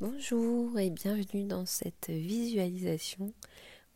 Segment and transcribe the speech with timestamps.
[0.00, 3.32] Bonjour et bienvenue dans cette visualisation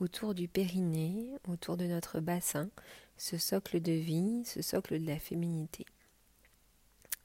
[0.01, 2.69] autour du périnée, autour de notre bassin,
[3.17, 5.87] ce socle de vie, ce socle de la féminité.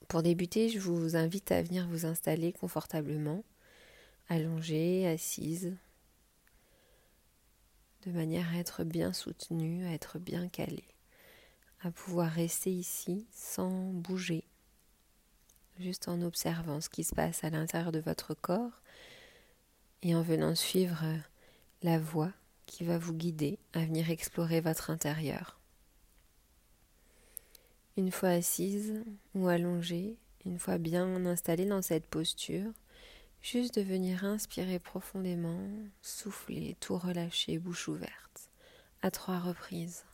[0.08, 3.44] Pour débuter, je vous invite à venir vous installer confortablement,
[4.30, 5.76] allongée, assise,
[8.06, 10.88] de manière à être bien soutenue, à être bien calée,
[11.82, 14.44] à pouvoir rester ici sans bouger,
[15.80, 18.82] juste en observant ce qui se passe à l'intérieur de votre corps
[20.02, 21.04] et en venant suivre
[21.84, 22.32] la voie
[22.66, 25.60] qui va vous guider à venir explorer votre intérieur.
[27.96, 32.72] Une fois assise ou allongée, une fois bien installée dans cette posture,
[33.42, 35.68] juste de venir inspirer profondément,
[36.02, 38.50] souffler, tout relâcher, bouche ouverte,
[39.02, 40.06] à trois reprises.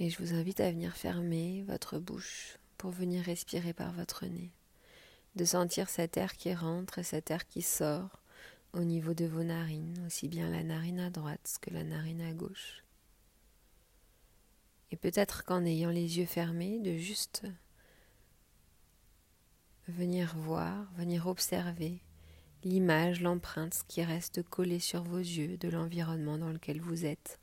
[0.00, 4.50] Et je vous invite à venir fermer votre bouche pour venir respirer par votre nez.
[5.36, 8.22] De sentir cet air qui rentre et cet air qui sort
[8.72, 12.32] au niveau de vos narines, aussi bien la narine à droite que la narine à
[12.32, 12.82] gauche.
[14.90, 17.44] Et peut-être qu'en ayant les yeux fermés, de juste
[19.86, 22.00] venir voir, venir observer
[22.64, 27.38] l'image, l'empreinte qui reste collée sur vos yeux de l'environnement dans lequel vous êtes.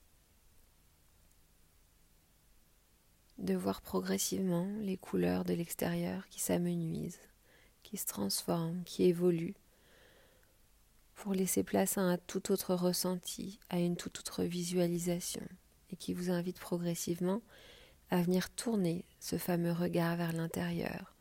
[3.38, 7.19] De voir progressivement les couleurs de l'extérieur qui s'amenuisent,
[7.83, 9.55] qui se transforment, qui évoluent,
[11.16, 15.47] pour laisser place à un tout autre ressenti, à une toute autre visualisation,
[15.91, 17.41] et qui vous invite progressivement
[18.09, 21.16] à venir tourner ce fameux regard vers l'intérieur,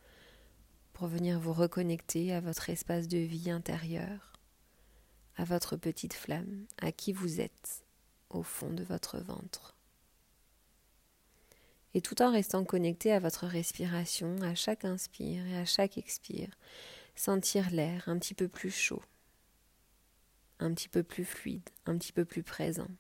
[0.92, 4.32] pour venir vous reconnecter à votre espace de vie intérieur,
[5.36, 7.84] à votre petite flamme, à qui vous êtes
[8.30, 9.75] au fond de votre ventre
[11.96, 16.50] et tout en restant connecté à votre respiration, à chaque inspire et à chaque expire,
[17.14, 19.02] sentir l'air un petit peu plus chaud,
[20.58, 22.90] un petit peu plus fluide, un petit peu plus présent.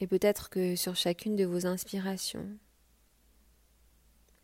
[0.00, 2.58] Et peut-être que sur chacune de vos inspirations,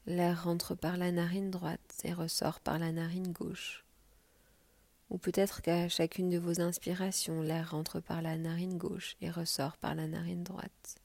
[0.07, 3.85] l'air rentre par la narine droite et ressort par la narine gauche.
[5.11, 9.77] Ou peut-être qu'à chacune de vos inspirations, l'air rentre par la narine gauche et ressort
[9.79, 11.02] par la narine droite.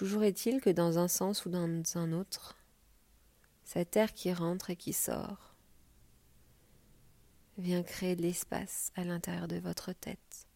[0.00, 2.56] Toujours est-il que dans un sens ou dans un autre,
[3.64, 5.54] cet air qui rentre et qui sort
[7.58, 10.46] vient créer de l'espace à l'intérieur de votre tête.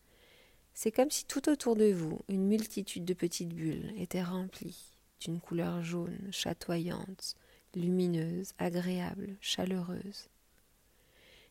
[0.72, 5.43] C'est comme si tout autour de vous, une multitude de petites bulles était remplie d'une
[5.43, 7.37] couleur jaune, chatoyante,
[7.75, 10.31] lumineuse, agréable, chaleureuse.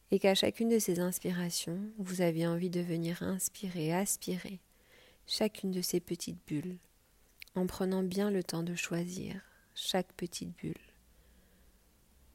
[0.09, 4.61] Et qu'à chacune de ces inspirations, vous aviez envie de venir inspirer, aspirer
[5.27, 6.79] chacune de ces petites bulles
[7.55, 9.41] en prenant bien le temps de choisir
[9.75, 10.73] chaque petite bulle.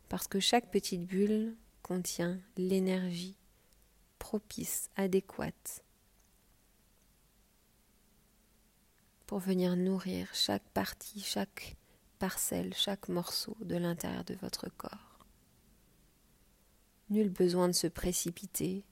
[0.08, 3.36] Parce que chaque petite bulle contient l'énergie
[4.18, 5.84] propice, adéquate
[9.26, 11.76] pour venir nourrir chaque partie, chaque
[12.18, 15.26] parcelle, chaque morceau de l'intérieur de votre corps.
[17.10, 18.84] Nul besoin de se précipiter,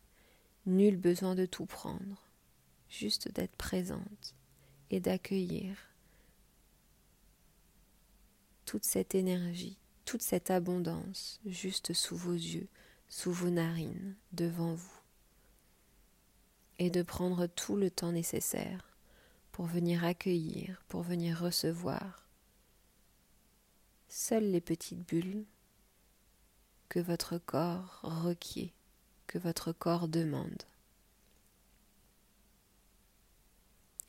[0.66, 2.22] nul besoin de tout prendre,
[2.90, 4.34] juste d'être présente
[4.90, 5.76] et d'accueillir
[8.76, 12.68] toute cette énergie, toute cette abondance juste sous vos yeux,
[13.08, 15.00] sous vos narines, devant vous,
[16.78, 18.84] et de prendre tout le temps nécessaire
[19.50, 22.28] pour venir accueillir, pour venir recevoir
[24.08, 25.46] seules les petites bulles
[26.90, 28.68] que votre corps requiert,
[29.26, 30.64] que votre corps demande.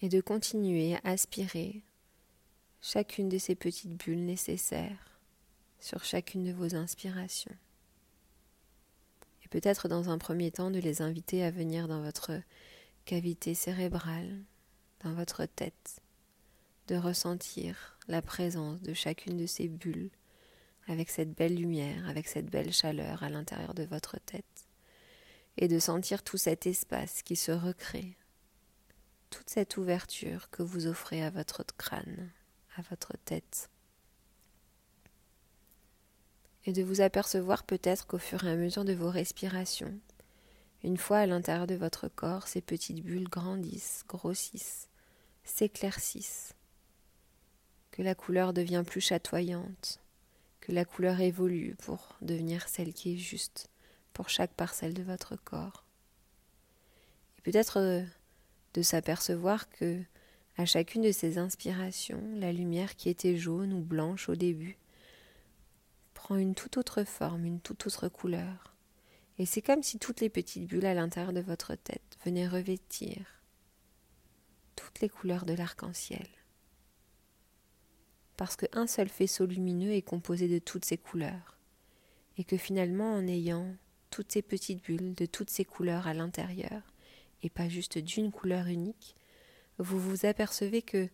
[0.02, 1.84] Et de continuer à aspirer
[2.82, 5.20] chacune de ces petites bulles nécessaires
[5.80, 7.56] sur chacune de vos inspirations.
[9.44, 12.32] Et peut-être dans un premier temps de les inviter à venir dans votre
[13.06, 14.38] cavité cérébrale,
[15.04, 16.02] dans votre tête,
[16.88, 20.10] de ressentir la présence de chacune de ces bulles
[20.88, 24.68] avec cette belle lumière, avec cette belle chaleur à l'intérieur de votre tête,
[25.58, 28.16] et de sentir tout cet espace qui se recrée,
[29.30, 32.30] toute cette ouverture que vous offrez à votre crâne,
[32.78, 33.70] à votre tête.
[36.68, 39.98] et de vous apercevoir peut-être qu'au fur et à mesure de vos respirations,
[40.84, 44.90] une fois à l'intérieur de votre corps, ces petites bulles grandissent, grossissent,
[45.46, 46.54] s'éclaircissent,
[47.92, 50.02] que la couleur devient plus chatoyante,
[50.60, 53.70] que la couleur évolue pour devenir celle qui est juste
[54.12, 55.86] pour chaque parcelle de votre corps.
[57.38, 58.04] Et peut-être euh,
[58.74, 60.04] de s'apercevoir que
[60.58, 64.78] à chacune de ces inspirations, la lumière qui était jaune ou blanche au début
[66.16, 68.76] prend une toute autre forme, une toute autre couleur.
[69.38, 73.18] Et c'est comme si toutes les petites bulles à l'intérieur de votre tête venaient revêtir
[74.76, 76.28] toutes les couleurs de l'arc-en-ciel.
[78.36, 81.58] Parce qu'un seul faisceau lumineux est composé de toutes ces couleurs,
[82.38, 83.76] et que finalement en ayant
[84.10, 86.82] toutes ces petites bulles de toutes ces couleurs à l'intérieur,
[87.44, 89.16] et pas juste d'une couleur unique,
[89.80, 91.10] vous vous apercevez que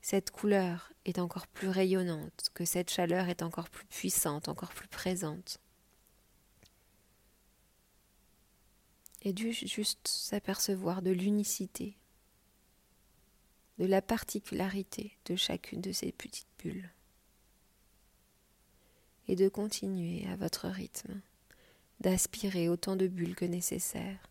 [0.00, 4.88] cette couleur est encore plus rayonnante, que cette chaleur est encore plus puissante, encore plus
[4.88, 5.60] présente.
[9.22, 11.96] Et dû juste s'apercevoir de l'unicité,
[13.78, 16.90] de la particularité de chacune de ces petites bulles.
[19.26, 21.20] Et de continuer à votre rythme,
[22.00, 24.27] d'aspirer autant de bulles que nécessaire,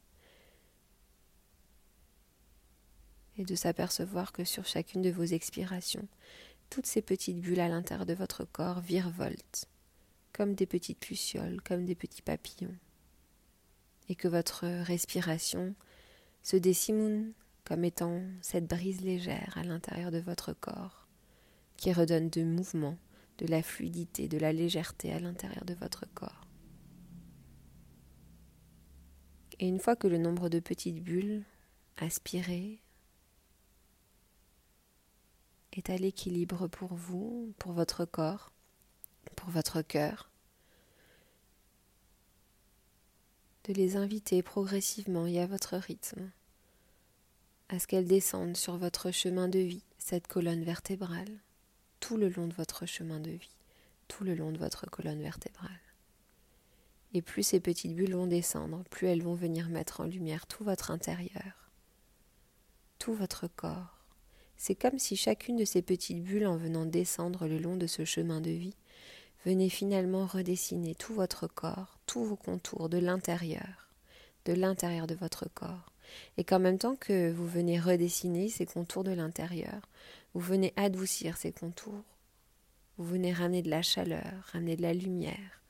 [3.38, 6.07] et de s'apercevoir que sur chacune de vos expirations,
[6.69, 9.68] toutes ces petites bulles à l'intérieur de votre corps virevoltent,
[10.34, 12.75] comme des petites lucioles, comme des petits papillons,
[14.10, 15.75] et que votre respiration
[16.44, 21.07] se décimoune comme étant cette brise légère à l'intérieur de votre corps,
[21.75, 22.98] qui redonne de mouvement,
[23.38, 26.48] de la fluidité, de la légèreté à l'intérieur de votre corps.
[29.60, 31.44] Et une fois que le nombre de petites bulles
[31.98, 32.80] aspirées
[35.77, 38.51] est à l'équilibre pour vous, pour votre corps,
[39.35, 40.31] pour votre cœur.
[43.65, 46.31] De les inviter progressivement et à votre rythme
[47.69, 51.39] à ce qu'elles descendent sur votre chemin de vie, cette colonne vertébrale,
[52.00, 53.56] tout le long de votre chemin de vie,
[54.07, 55.81] tout le long de votre colonne vertébrale.
[57.13, 60.63] Et plus ces petites bulles vont descendre, plus elles vont venir mettre en lumière tout
[60.63, 61.71] votre intérieur,
[63.00, 63.96] tout votre corps,
[64.57, 68.06] c'est comme si chacune de ces petites bulles, en venant descendre le long de ce
[68.06, 68.75] chemin de vie,
[69.45, 73.89] venait finalement redessiner tout votre corps, tous vos contours de l'intérieur,
[74.45, 75.94] de l'intérieur de votre corps.
[76.38, 79.81] Et qu'en même temps que vous venez redessiner ces contours de l'intérieur,
[80.33, 82.03] vous venez adoucir ces contours,
[82.98, 85.62] vous venez ramener de la chaleur, ramener de la lumière,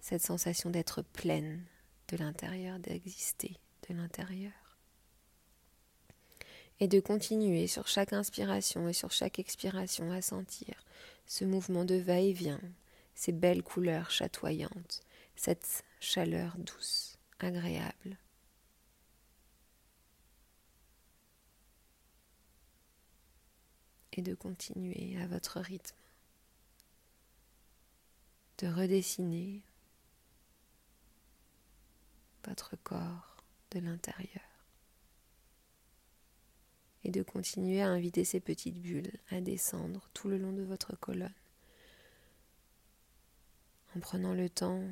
[0.00, 1.62] cette sensation d'être pleine
[2.08, 3.56] de l'intérieur, d'exister
[3.88, 4.61] de l'intérieur
[6.82, 10.74] et de continuer sur chaque inspiration et sur chaque expiration à sentir.
[11.26, 12.60] Ce mouvement de va-et-vient,
[13.14, 15.04] ces belles couleurs chatoyantes,
[15.36, 18.18] cette chaleur douce, agréable.
[24.14, 25.94] Et de continuer à votre rythme,
[28.58, 29.62] de redessiner
[32.44, 33.36] votre corps
[33.70, 34.51] de l'intérieur
[37.12, 41.32] de continuer à inviter ces petites bulles à descendre tout le long de votre colonne
[43.96, 44.82] en prenant le temps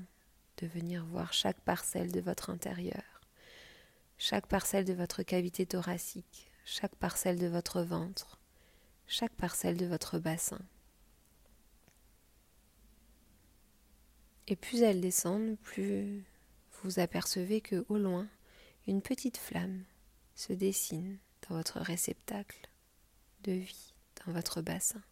[0.59, 3.21] de venir voir chaque parcelle de votre intérieur,
[4.19, 8.39] chaque parcelle de votre cavité thoracique, chaque parcelle de votre ventre,
[9.07, 10.61] chaque parcelle de votre bassin.
[14.49, 16.25] Et plus elles descendent, plus
[16.83, 18.29] vous apercevez que au loin,
[18.87, 19.85] une petite flamme
[20.35, 21.19] se dessine
[21.49, 22.69] dans votre réceptacle
[23.43, 23.95] de vie,
[24.25, 25.03] dans votre bassin.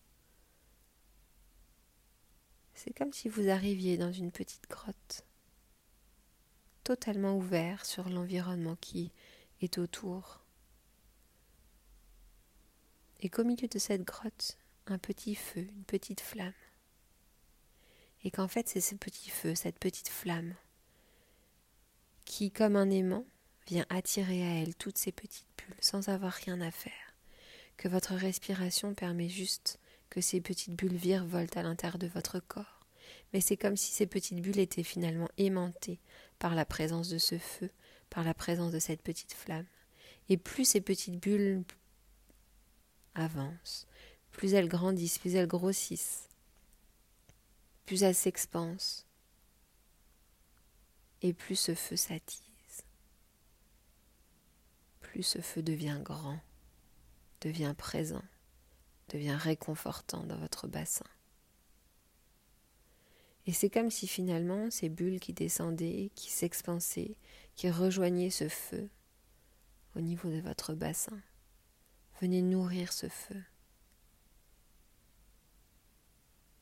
[2.74, 5.24] C'est comme si vous arriviez dans une petite grotte,
[6.84, 9.12] totalement ouvert sur l'environnement qui
[9.60, 10.44] est autour.
[13.20, 16.52] Et qu'au milieu de cette grotte, un petit feu, une petite flamme.
[18.24, 20.54] Et qu'en fait, c'est ce petit feu, cette petite flamme,
[22.24, 23.26] qui, comme un aimant,
[23.66, 25.46] vient attirer à elle toutes ces petites
[25.80, 27.14] sans avoir rien à faire,
[27.76, 29.78] que votre respiration permet juste
[30.10, 32.86] que ces petites bulles virevoltent à l'intérieur de votre corps,
[33.32, 36.00] mais c'est comme si ces petites bulles étaient finalement aimantées
[36.38, 37.70] par la présence de ce feu,
[38.10, 39.66] par la présence de cette petite flamme.
[40.28, 41.64] Et plus ces petites bulles
[43.14, 43.86] avancent,
[44.30, 46.28] plus elles grandissent, plus elles grossissent,
[47.86, 49.06] plus elles s'expansent,
[51.22, 52.47] et plus ce feu s'attise
[55.18, 56.38] plus ce feu devient grand,
[57.40, 58.22] devient présent,
[59.08, 61.06] devient réconfortant dans votre bassin.
[63.44, 67.16] Et c'est comme si finalement ces bulles qui descendaient, qui s'expansaient,
[67.56, 68.88] qui rejoignaient ce feu
[69.96, 71.20] au niveau de votre bassin,
[72.20, 73.42] venaient nourrir ce feu.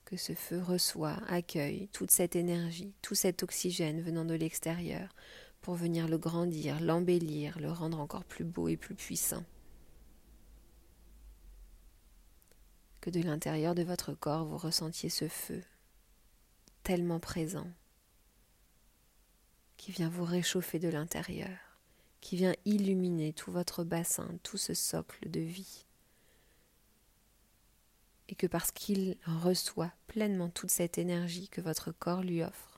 [0.07, 5.15] Que ce feu reçoit, accueille toute cette énergie, tout cet oxygène venant de l'extérieur
[5.67, 9.43] pour venir le grandir, l'embellir, le rendre encore plus beau et plus puissant.
[13.01, 15.61] Que de l'intérieur de votre corps vous ressentiez ce feu,
[16.85, 17.67] tellement présent,
[19.77, 21.59] qui vient vous réchauffer de l'intérieur,
[22.21, 25.85] qui vient illuminer tout votre bassin, tout ce socle de vie.
[28.29, 32.76] Et que parce qu'il reçoit pleinement toute cette énergie que votre corps lui offre,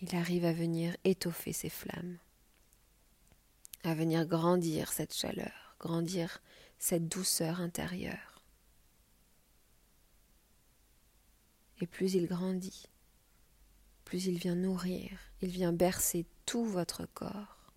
[0.00, 2.18] il arrive à venir étoffer ces flammes,
[3.82, 6.40] à venir grandir cette chaleur, grandir
[6.78, 8.42] cette douceur intérieure.
[11.80, 12.86] Et plus il grandit,
[14.04, 17.72] plus il vient nourrir, il vient bercer tout votre corps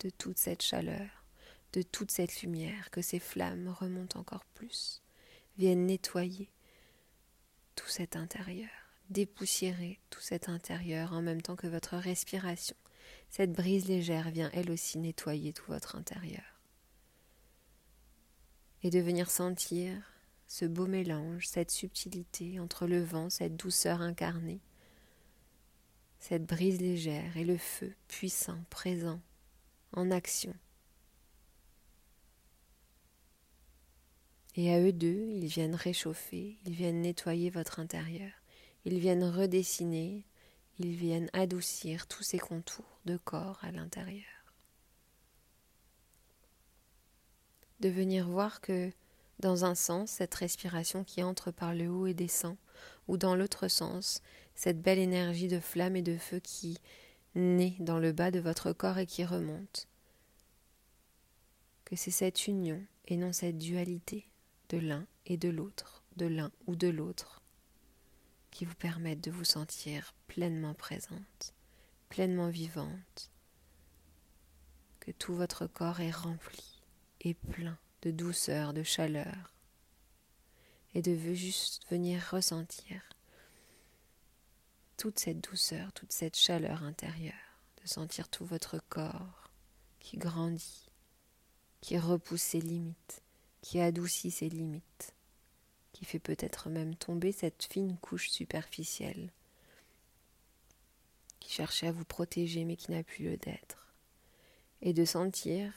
[0.00, 1.24] de toute cette chaleur,
[1.72, 5.02] de toute cette lumière, que ces flammes remontent encore plus,
[5.56, 6.50] viennent nettoyer
[7.74, 8.70] tout cet intérieur,
[9.10, 12.76] dépoussiérer tout cet intérieur en même temps que votre respiration.
[13.30, 16.44] Cette brise légère vient elle aussi nettoyer tout votre intérieur.
[18.82, 19.96] Et de venir sentir
[20.46, 24.60] ce beau mélange, cette subtilité entre le vent, cette douceur incarnée,
[26.18, 29.20] cette brise légère et le feu puissant, présent,
[29.92, 30.54] en action.
[34.56, 38.32] Et à eux deux, ils viennent réchauffer, ils viennent nettoyer votre intérieur,
[38.84, 40.24] ils viennent redessiner,
[40.78, 44.24] ils viennent adoucir tous ces contours de corps à l'intérieur.
[47.80, 48.90] De venir voir que
[49.40, 52.56] dans un sens, cette respiration qui entre par le haut et descend,
[53.08, 54.22] ou dans l'autre sens,
[54.54, 56.78] cette belle énergie de flamme et de feu qui
[57.34, 59.88] naît dans le bas de votre corps et qui remonte.
[61.84, 64.26] Que c'est cette union et non cette dualité
[64.68, 67.42] de l'un et de l'autre, de l'un ou de l'autre,
[68.54, 71.52] qui vous permettent de vous sentir pleinement présente,
[72.08, 73.30] pleinement vivante,
[75.00, 76.80] que tout votre corps est rempli
[77.20, 79.54] et plein de douceur, de chaleur,
[80.94, 83.02] et de juste venir ressentir
[84.96, 87.34] toute cette douceur, toute cette chaleur intérieure,
[87.82, 89.50] de sentir tout votre corps
[89.98, 90.88] qui grandit,
[91.80, 93.20] qui repousse ses limites,
[93.62, 95.14] qui adoucit ses limites,
[96.04, 99.30] fait peut-être même tomber cette fine couche superficielle
[101.40, 103.94] qui cherchait à vous protéger mais qui n'a plus lieu d'être,
[104.80, 105.72] et de sentir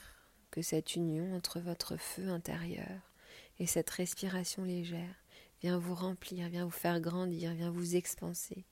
[0.50, 3.12] que cette union entre votre feu intérieur
[3.58, 5.14] et cette respiration légère
[5.60, 8.64] vient vous remplir, vient vous faire grandir, vient vous expanser,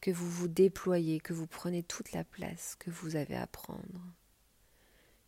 [0.00, 4.00] que vous vous déployez, que vous prenez toute la place que vous avez à prendre,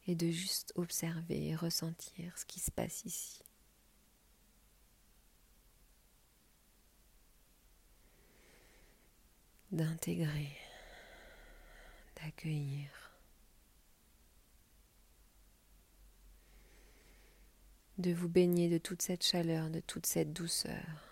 [0.06, 3.42] et de juste observer et ressentir ce qui se passe ici.
[9.72, 10.56] D'intégrer,
[12.16, 12.88] d'accueillir.
[17.98, 21.11] de vous baigner de toute cette chaleur, de toute cette douceur.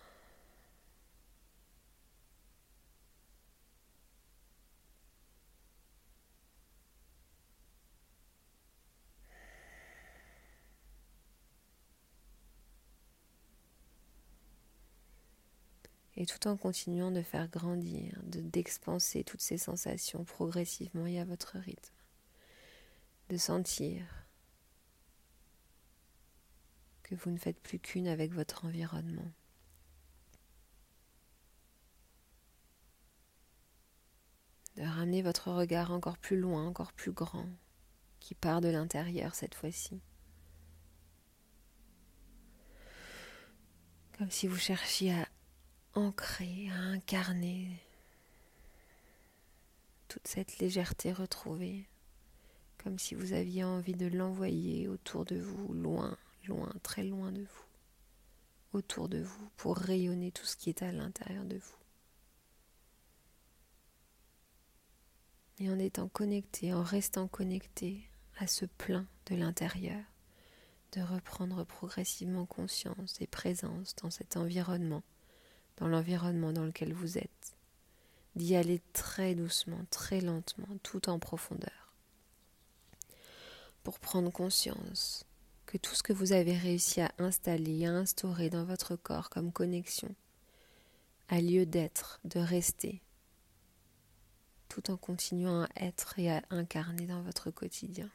[16.30, 21.58] Tout en continuant de faire grandir, de d'expanser toutes ces sensations progressivement et à votre
[21.58, 21.94] rythme,
[23.30, 24.04] de sentir
[27.02, 29.32] que vous ne faites plus qu'une avec votre environnement.
[34.76, 37.48] De ramener votre regard encore plus loin, encore plus grand,
[38.20, 40.00] qui part de l'intérieur cette fois-ci.
[44.16, 45.28] Comme si vous cherchiez à
[45.94, 47.68] ancrer, à incarner
[50.08, 51.86] toute cette légèreté retrouvée,
[52.78, 56.16] comme si vous aviez envie de l'envoyer autour de vous, loin,
[56.46, 60.92] loin, très loin de vous, autour de vous, pour rayonner tout ce qui est à
[60.92, 61.76] l'intérieur de vous.
[65.58, 70.02] Et en étant connecté, en restant connecté à ce plein de l'intérieur,
[70.92, 75.02] de reprendre progressivement conscience et présence dans cet environnement,
[75.80, 77.56] dans l'environnement dans lequel vous êtes,
[78.36, 81.94] d'y aller très doucement, très lentement, tout en profondeur,
[83.82, 85.24] pour prendre conscience
[85.66, 89.52] que tout ce que vous avez réussi à installer, à instaurer dans votre corps comme
[89.52, 90.14] connexion,
[91.28, 93.00] a lieu d'être, de rester,
[94.68, 98.10] tout en continuant à être et à incarner dans votre quotidien.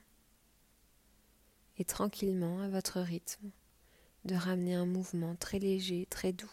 [1.78, 3.50] Et tranquillement, à votre rythme,
[4.26, 6.52] de ramener un mouvement très léger, très doux,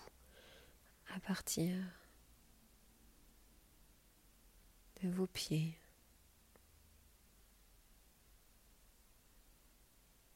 [1.15, 1.75] à partir
[5.03, 5.79] de vos pieds,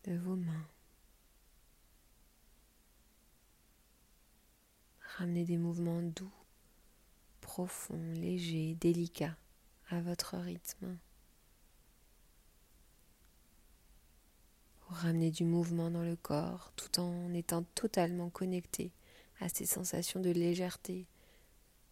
[0.05, 0.69] de vos mains.
[5.17, 6.33] Ramenez des mouvements doux,
[7.41, 9.37] profonds, légers, délicats
[9.89, 10.99] à votre rythme.
[14.81, 18.93] Pour ramener du mouvement dans le corps tout en étant totalement connecté
[19.41, 21.07] à ces sensations de légèreté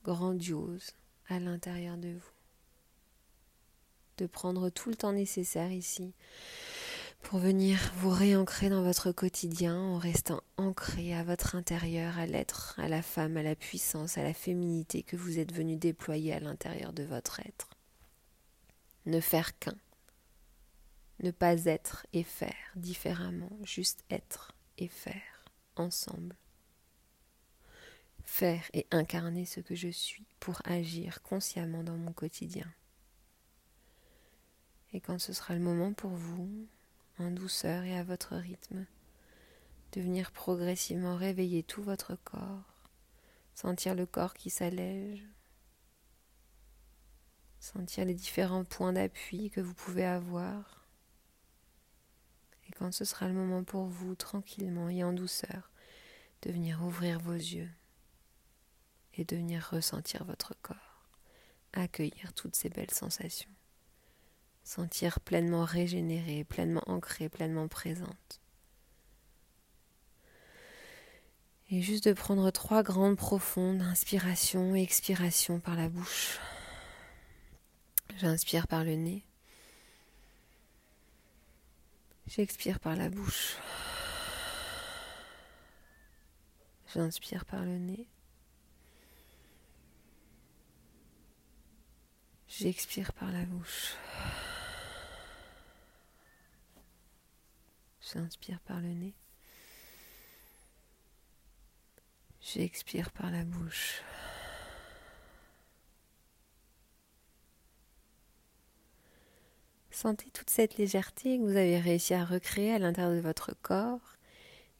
[0.04, 0.92] grandiose
[1.28, 2.32] à l'intérieur de vous.
[4.18, 6.14] De prendre tout le temps nécessaire ici
[7.24, 12.78] pour venir vous réancrer dans votre quotidien en restant ancré à votre intérieur, à l'être,
[12.78, 16.40] à la femme, à la puissance, à la féminité que vous êtes venu déployer à
[16.40, 17.70] l'intérieur de votre être.
[19.06, 19.76] Ne faire qu'un.
[21.22, 25.46] Ne pas être et faire différemment, juste être et faire
[25.76, 26.36] ensemble.
[28.24, 32.66] Faire et incarner ce que je suis pour agir consciemment dans mon quotidien.
[34.92, 36.66] Et quand ce sera le moment pour vous,
[37.18, 38.86] en douceur et à votre rythme,
[39.92, 42.88] de venir progressivement réveiller tout votre corps,
[43.54, 45.24] sentir le corps qui s'allège,
[47.60, 50.86] sentir les différents points d'appui que vous pouvez avoir.
[52.68, 55.70] Et quand ce sera le moment pour vous, tranquillement et en douceur,
[56.42, 57.70] de venir ouvrir vos yeux
[59.16, 61.08] et de venir ressentir votre corps,
[61.72, 63.50] accueillir toutes ces belles sensations
[64.64, 68.40] sentir pleinement régénérée, pleinement ancrée, pleinement présente.
[71.70, 76.38] Et juste de prendre trois grandes profondes inspirations et expirations par la bouche.
[78.16, 79.24] J'inspire par le nez.
[82.26, 83.56] J'expire par la bouche.
[86.94, 88.08] J'inspire par le nez.
[92.56, 93.94] J'expire par la bouche.
[98.00, 99.12] J'inspire par le nez.
[102.40, 104.02] J'expire par la bouche.
[109.90, 114.14] Sentez toute cette légèreté que vous avez réussi à recréer à l'intérieur de votre corps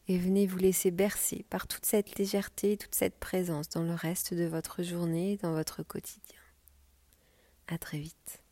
[0.06, 4.32] et venez vous laisser bercer par toute cette légèreté, toute cette présence dans le reste
[4.32, 6.43] de votre journée, dans votre quotidien.
[7.66, 8.43] À très vite.